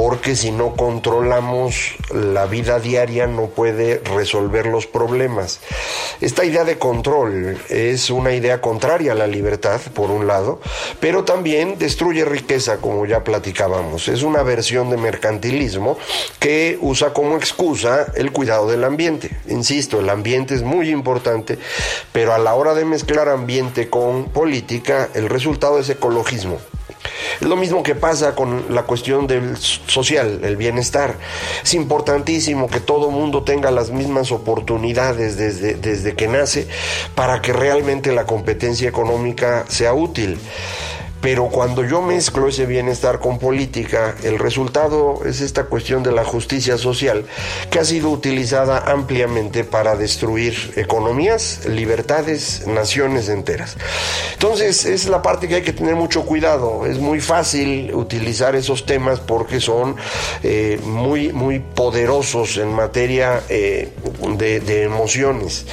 porque 0.00 0.34
si 0.34 0.50
no 0.50 0.76
controlamos 0.76 1.94
la 2.10 2.46
vida 2.46 2.80
diaria 2.80 3.26
no 3.26 3.48
puede 3.48 3.98
resolver 3.98 4.64
los 4.64 4.86
problemas. 4.86 5.60
Esta 6.22 6.42
idea 6.46 6.64
de 6.64 6.78
control 6.78 7.58
es 7.68 8.08
una 8.08 8.32
idea 8.32 8.62
contraria 8.62 9.12
a 9.12 9.14
la 9.14 9.26
libertad, 9.26 9.78
por 9.92 10.10
un 10.10 10.26
lado, 10.26 10.58
pero 11.00 11.24
también 11.24 11.76
destruye 11.76 12.24
riqueza, 12.24 12.78
como 12.78 13.04
ya 13.04 13.24
platicábamos. 13.24 14.08
Es 14.08 14.22
una 14.22 14.42
versión 14.42 14.88
de 14.88 14.96
mercantilismo 14.96 15.98
que 16.38 16.78
usa 16.80 17.12
como 17.12 17.36
excusa 17.36 18.06
el 18.14 18.32
cuidado 18.32 18.70
del 18.70 18.84
ambiente. 18.84 19.36
Insisto, 19.48 20.00
el 20.00 20.08
ambiente 20.08 20.54
es 20.54 20.62
muy 20.62 20.88
importante, 20.88 21.58
pero 22.10 22.32
a 22.32 22.38
la 22.38 22.54
hora 22.54 22.72
de 22.72 22.86
mezclar 22.86 23.28
ambiente 23.28 23.90
con 23.90 24.30
política, 24.30 25.10
el 25.12 25.28
resultado 25.28 25.78
es 25.78 25.90
ecologismo. 25.90 26.56
Es 27.40 27.46
lo 27.46 27.56
mismo 27.56 27.82
que 27.82 27.94
pasa 27.94 28.34
con 28.34 28.74
la 28.74 28.82
cuestión 28.82 29.26
del 29.26 29.56
social, 29.56 30.40
el 30.42 30.56
bienestar. 30.56 31.16
Es 31.62 31.74
importantísimo 31.74 32.68
que 32.68 32.80
todo 32.80 33.10
mundo 33.10 33.42
tenga 33.42 33.70
las 33.70 33.90
mismas 33.90 34.32
oportunidades 34.32 35.36
desde, 35.36 35.74
desde 35.74 36.14
que 36.14 36.28
nace 36.28 36.68
para 37.14 37.40
que 37.40 37.52
realmente 37.52 38.12
la 38.12 38.26
competencia 38.26 38.88
económica 38.88 39.64
sea 39.68 39.94
útil. 39.94 40.38
Pero 41.20 41.48
cuando 41.48 41.84
yo 41.84 42.00
mezclo 42.00 42.48
ese 42.48 42.64
bienestar 42.64 43.20
con 43.20 43.38
política, 43.38 44.14
el 44.22 44.38
resultado 44.38 45.20
es 45.24 45.40
esta 45.40 45.64
cuestión 45.64 46.02
de 46.02 46.12
la 46.12 46.24
justicia 46.24 46.78
social 46.78 47.26
que 47.70 47.78
ha 47.78 47.84
sido 47.84 48.10
utilizada 48.10 48.78
ampliamente 48.90 49.64
para 49.64 49.96
destruir 49.96 50.72
economías, 50.76 51.66
libertades, 51.66 52.66
naciones 52.66 53.28
enteras. 53.28 53.76
Entonces 54.32 54.86
es 54.86 55.08
la 55.08 55.20
parte 55.20 55.46
que 55.46 55.56
hay 55.56 55.62
que 55.62 55.74
tener 55.74 55.94
mucho 55.94 56.24
cuidado. 56.24 56.86
Es 56.86 56.98
muy 56.98 57.20
fácil 57.20 57.92
utilizar 57.94 58.56
esos 58.56 58.86
temas 58.86 59.20
porque 59.20 59.60
son 59.60 59.96
eh, 60.42 60.80
muy, 60.84 61.32
muy 61.32 61.58
poderosos 61.58 62.56
en 62.56 62.72
materia 62.72 63.42
eh, 63.50 63.92
de, 64.38 64.82
emociones 64.84 65.66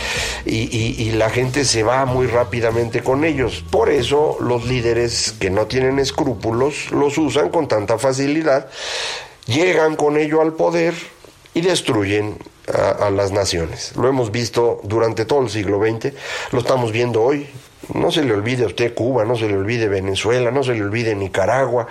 y, 0.46 1.02
y 1.02 1.12
la 1.12 1.30
gente 1.30 1.64
se 1.64 1.84
va 1.84 2.06
muy 2.06 2.28
rápidamente 2.28 3.02
con 3.02 3.24
ellos. 3.24 3.64
Por 3.72 3.90
eso 3.90 4.38
los 4.42 4.66
líderes 4.66 5.37
que 5.40 5.50
no 5.50 5.68
tienen 5.68 6.00
escrúpulos 6.00 6.92
los 6.92 7.18
usan 7.18 7.50
con 7.50 7.68
tanta 7.68 7.98
facilidad, 7.98 8.70
llegan 9.46 9.96
con 9.96 10.18
ello 10.18 10.42
al 10.42 10.54
poder 10.54 10.94
y 11.54 11.62
destruyen 11.62 12.38
a, 12.74 13.10
las 13.10 13.32
naciones. 13.32 13.96
Lo 13.96 14.08
hemos 14.08 14.32
visto 14.32 14.82
durante 14.84 15.26
todo 15.26 15.42
el 15.42 15.50
siglo 15.50 15.80
XX, 15.80 16.14
lo 16.52 16.60
estamos 16.60 16.92
viendo 16.92 17.24
hoy. 17.24 17.48
No 17.94 18.12
se 18.12 18.24
le 18.24 18.34
olvide 18.34 18.64
a 18.64 18.68
usted 18.68 18.94
Cuba, 18.94 19.26
no 19.26 19.36
se 19.36 19.48
le 19.48 19.58
olvide 19.58 19.88
Venezuela, 19.88 20.52
no 20.52 20.64
se 20.64 20.74
le 20.74 20.82
olvide 20.82 21.16
Nicaragua. 21.16 21.88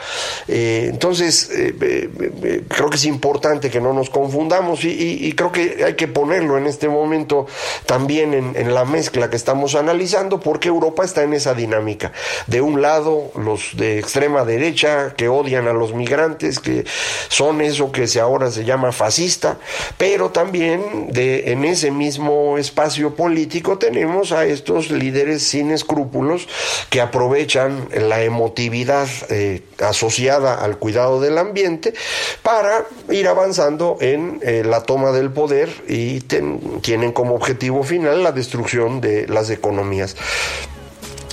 Eh, 0.49 0.89
entonces, 0.91 1.51
eh, 1.53 2.63
creo 2.69 2.91
que 2.91 2.97
es 2.97 3.05
importante 3.05 3.71
que 3.71 3.81
no 3.81 3.93
nos 3.93 4.11
confundamos 4.11 4.85
y, 4.85 5.33
creo 5.33 5.53
que 5.53 5.85
hay 5.85 5.95
que 5.95 6.09
ponerlo 6.09 6.59
en 6.59 6.67
este 6.67 6.89
momento 6.89 7.47
también 7.87 8.35
en, 8.35 8.75
la 8.75 8.85
mezcla 8.85 9.31
que 9.31 9.37
estamos 9.37 9.75
analizando, 9.75 10.41
porque 10.41 10.69
Europa 10.69 11.05
está 11.05 11.23
en 11.23 11.33
esa 11.33 11.55
dinámica. 11.55 12.13
De 12.47 12.61
un 12.61 12.83
lado, 12.83 13.31
los 13.37 13.77
de 13.77 13.99
extrema 13.99 14.45
derecha 14.45 15.15
que 15.17 15.29
odian 15.29 15.69
a 15.69 15.73
los 15.73 15.95
migrantes, 15.95 16.59
que 16.59 16.85
son 17.29 17.61
eso 17.61 17.93
que 17.93 18.07
se 18.07 18.21
ahora 18.21 18.51
se 18.51 18.65
llama 18.65 18.93
fascista, 18.93 19.59
pero 19.97 20.31
también 20.31 21.09
de, 21.11 21.53
en 21.53 21.65
ese 21.65 21.91
mismo 21.91 22.59
espacio 22.59 23.15
político 23.15 23.79
tenemos 23.79 24.33
a 24.33 24.45
estos 24.45 24.91
líderes 24.91 25.43
sin 25.43 25.71
escrúpulos 25.87 26.49
que 26.91 27.01
aprovechan 27.01 27.89
la 27.95 28.23
emotividad 28.23 29.09
eh, 29.31 29.63
asociada 29.79 30.55
al 30.55 30.79
cuidado 30.79 31.21
del 31.21 31.39
ambiente 31.39 31.95
para 32.43 32.87
ir 33.09 33.29
avanzando 33.29 33.97
en 34.01 34.41
eh, 34.43 34.65
la 34.65 34.83
toma 34.83 35.13
del 35.13 35.31
poder 35.31 35.71
y 35.89 36.21
tienen 36.21 37.13
como 37.13 37.35
objetivo 37.35 37.85
final 37.85 38.25
la 38.25 38.33
destrucción 38.33 39.01
de 39.01 39.29
las 39.29 39.51
economías. 39.51 40.17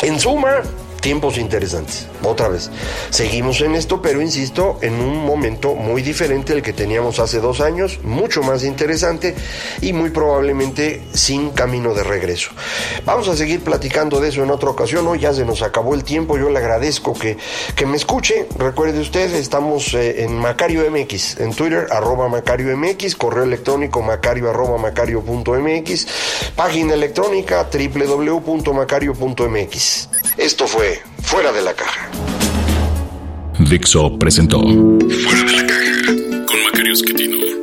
En 0.03 0.19
suma, 0.19 0.61
tiempos 1.03 1.37
interesantes. 1.37 2.07
Otra 2.23 2.47
vez, 2.47 2.71
seguimos 3.09 3.59
en 3.59 3.75
esto, 3.75 4.01
pero 4.01 4.21
insisto, 4.21 4.79
en 4.81 4.93
un 4.93 5.25
momento 5.25 5.75
muy 5.75 6.01
diferente 6.01 6.53
al 6.53 6.61
que 6.61 6.71
teníamos 6.71 7.19
hace 7.19 7.41
dos 7.41 7.59
años, 7.59 7.99
mucho 8.03 8.41
más 8.41 8.63
interesante 8.63 9.35
y 9.81 9.91
muy 9.91 10.11
probablemente 10.11 11.01
sin 11.13 11.49
camino 11.49 11.93
de 11.93 12.03
regreso. 12.03 12.51
Vamos 13.05 13.27
a 13.27 13.35
seguir 13.35 13.61
platicando 13.61 14.21
de 14.21 14.29
eso 14.29 14.43
en 14.43 14.51
otra 14.51 14.69
ocasión. 14.69 15.05
Hoy 15.05 15.19
ya 15.19 15.33
se 15.33 15.43
nos 15.43 15.61
acabó 15.61 15.93
el 15.93 16.05
tiempo. 16.05 16.37
Yo 16.37 16.49
le 16.49 16.59
agradezco 16.59 17.13
que, 17.13 17.37
que 17.75 17.85
me 17.85 17.97
escuche. 17.97 18.47
Recuerde 18.57 19.01
usted, 19.01 19.35
estamos 19.35 19.93
eh, 19.93 20.23
en 20.23 20.37
Macario 20.37 20.89
MX, 20.89 21.41
en 21.41 21.53
Twitter, 21.53 21.87
arroba 21.91 22.29
Macario 22.29 22.77
MX, 22.77 23.17
correo 23.17 23.43
electrónico 23.43 24.01
macario 24.01 24.49
arroba 24.49 24.77
macario.mx, 24.77 26.07
página 26.55 26.93
electrónica 26.93 27.67
www.macario.mx. 27.69 30.09
Esto 30.37 30.65
fue 30.65 30.92
Fuera 31.21 31.51
de 31.51 31.61
la 31.61 31.73
Caja. 31.73 32.09
Dixo 33.59 34.17
presentó 34.17 34.59
Fuera 34.59 35.43
de 35.43 35.51
la 35.53 35.67
Caja 35.67 36.45
con 36.45 36.63
Macario 36.63 36.93
Esquetino. 36.93 37.62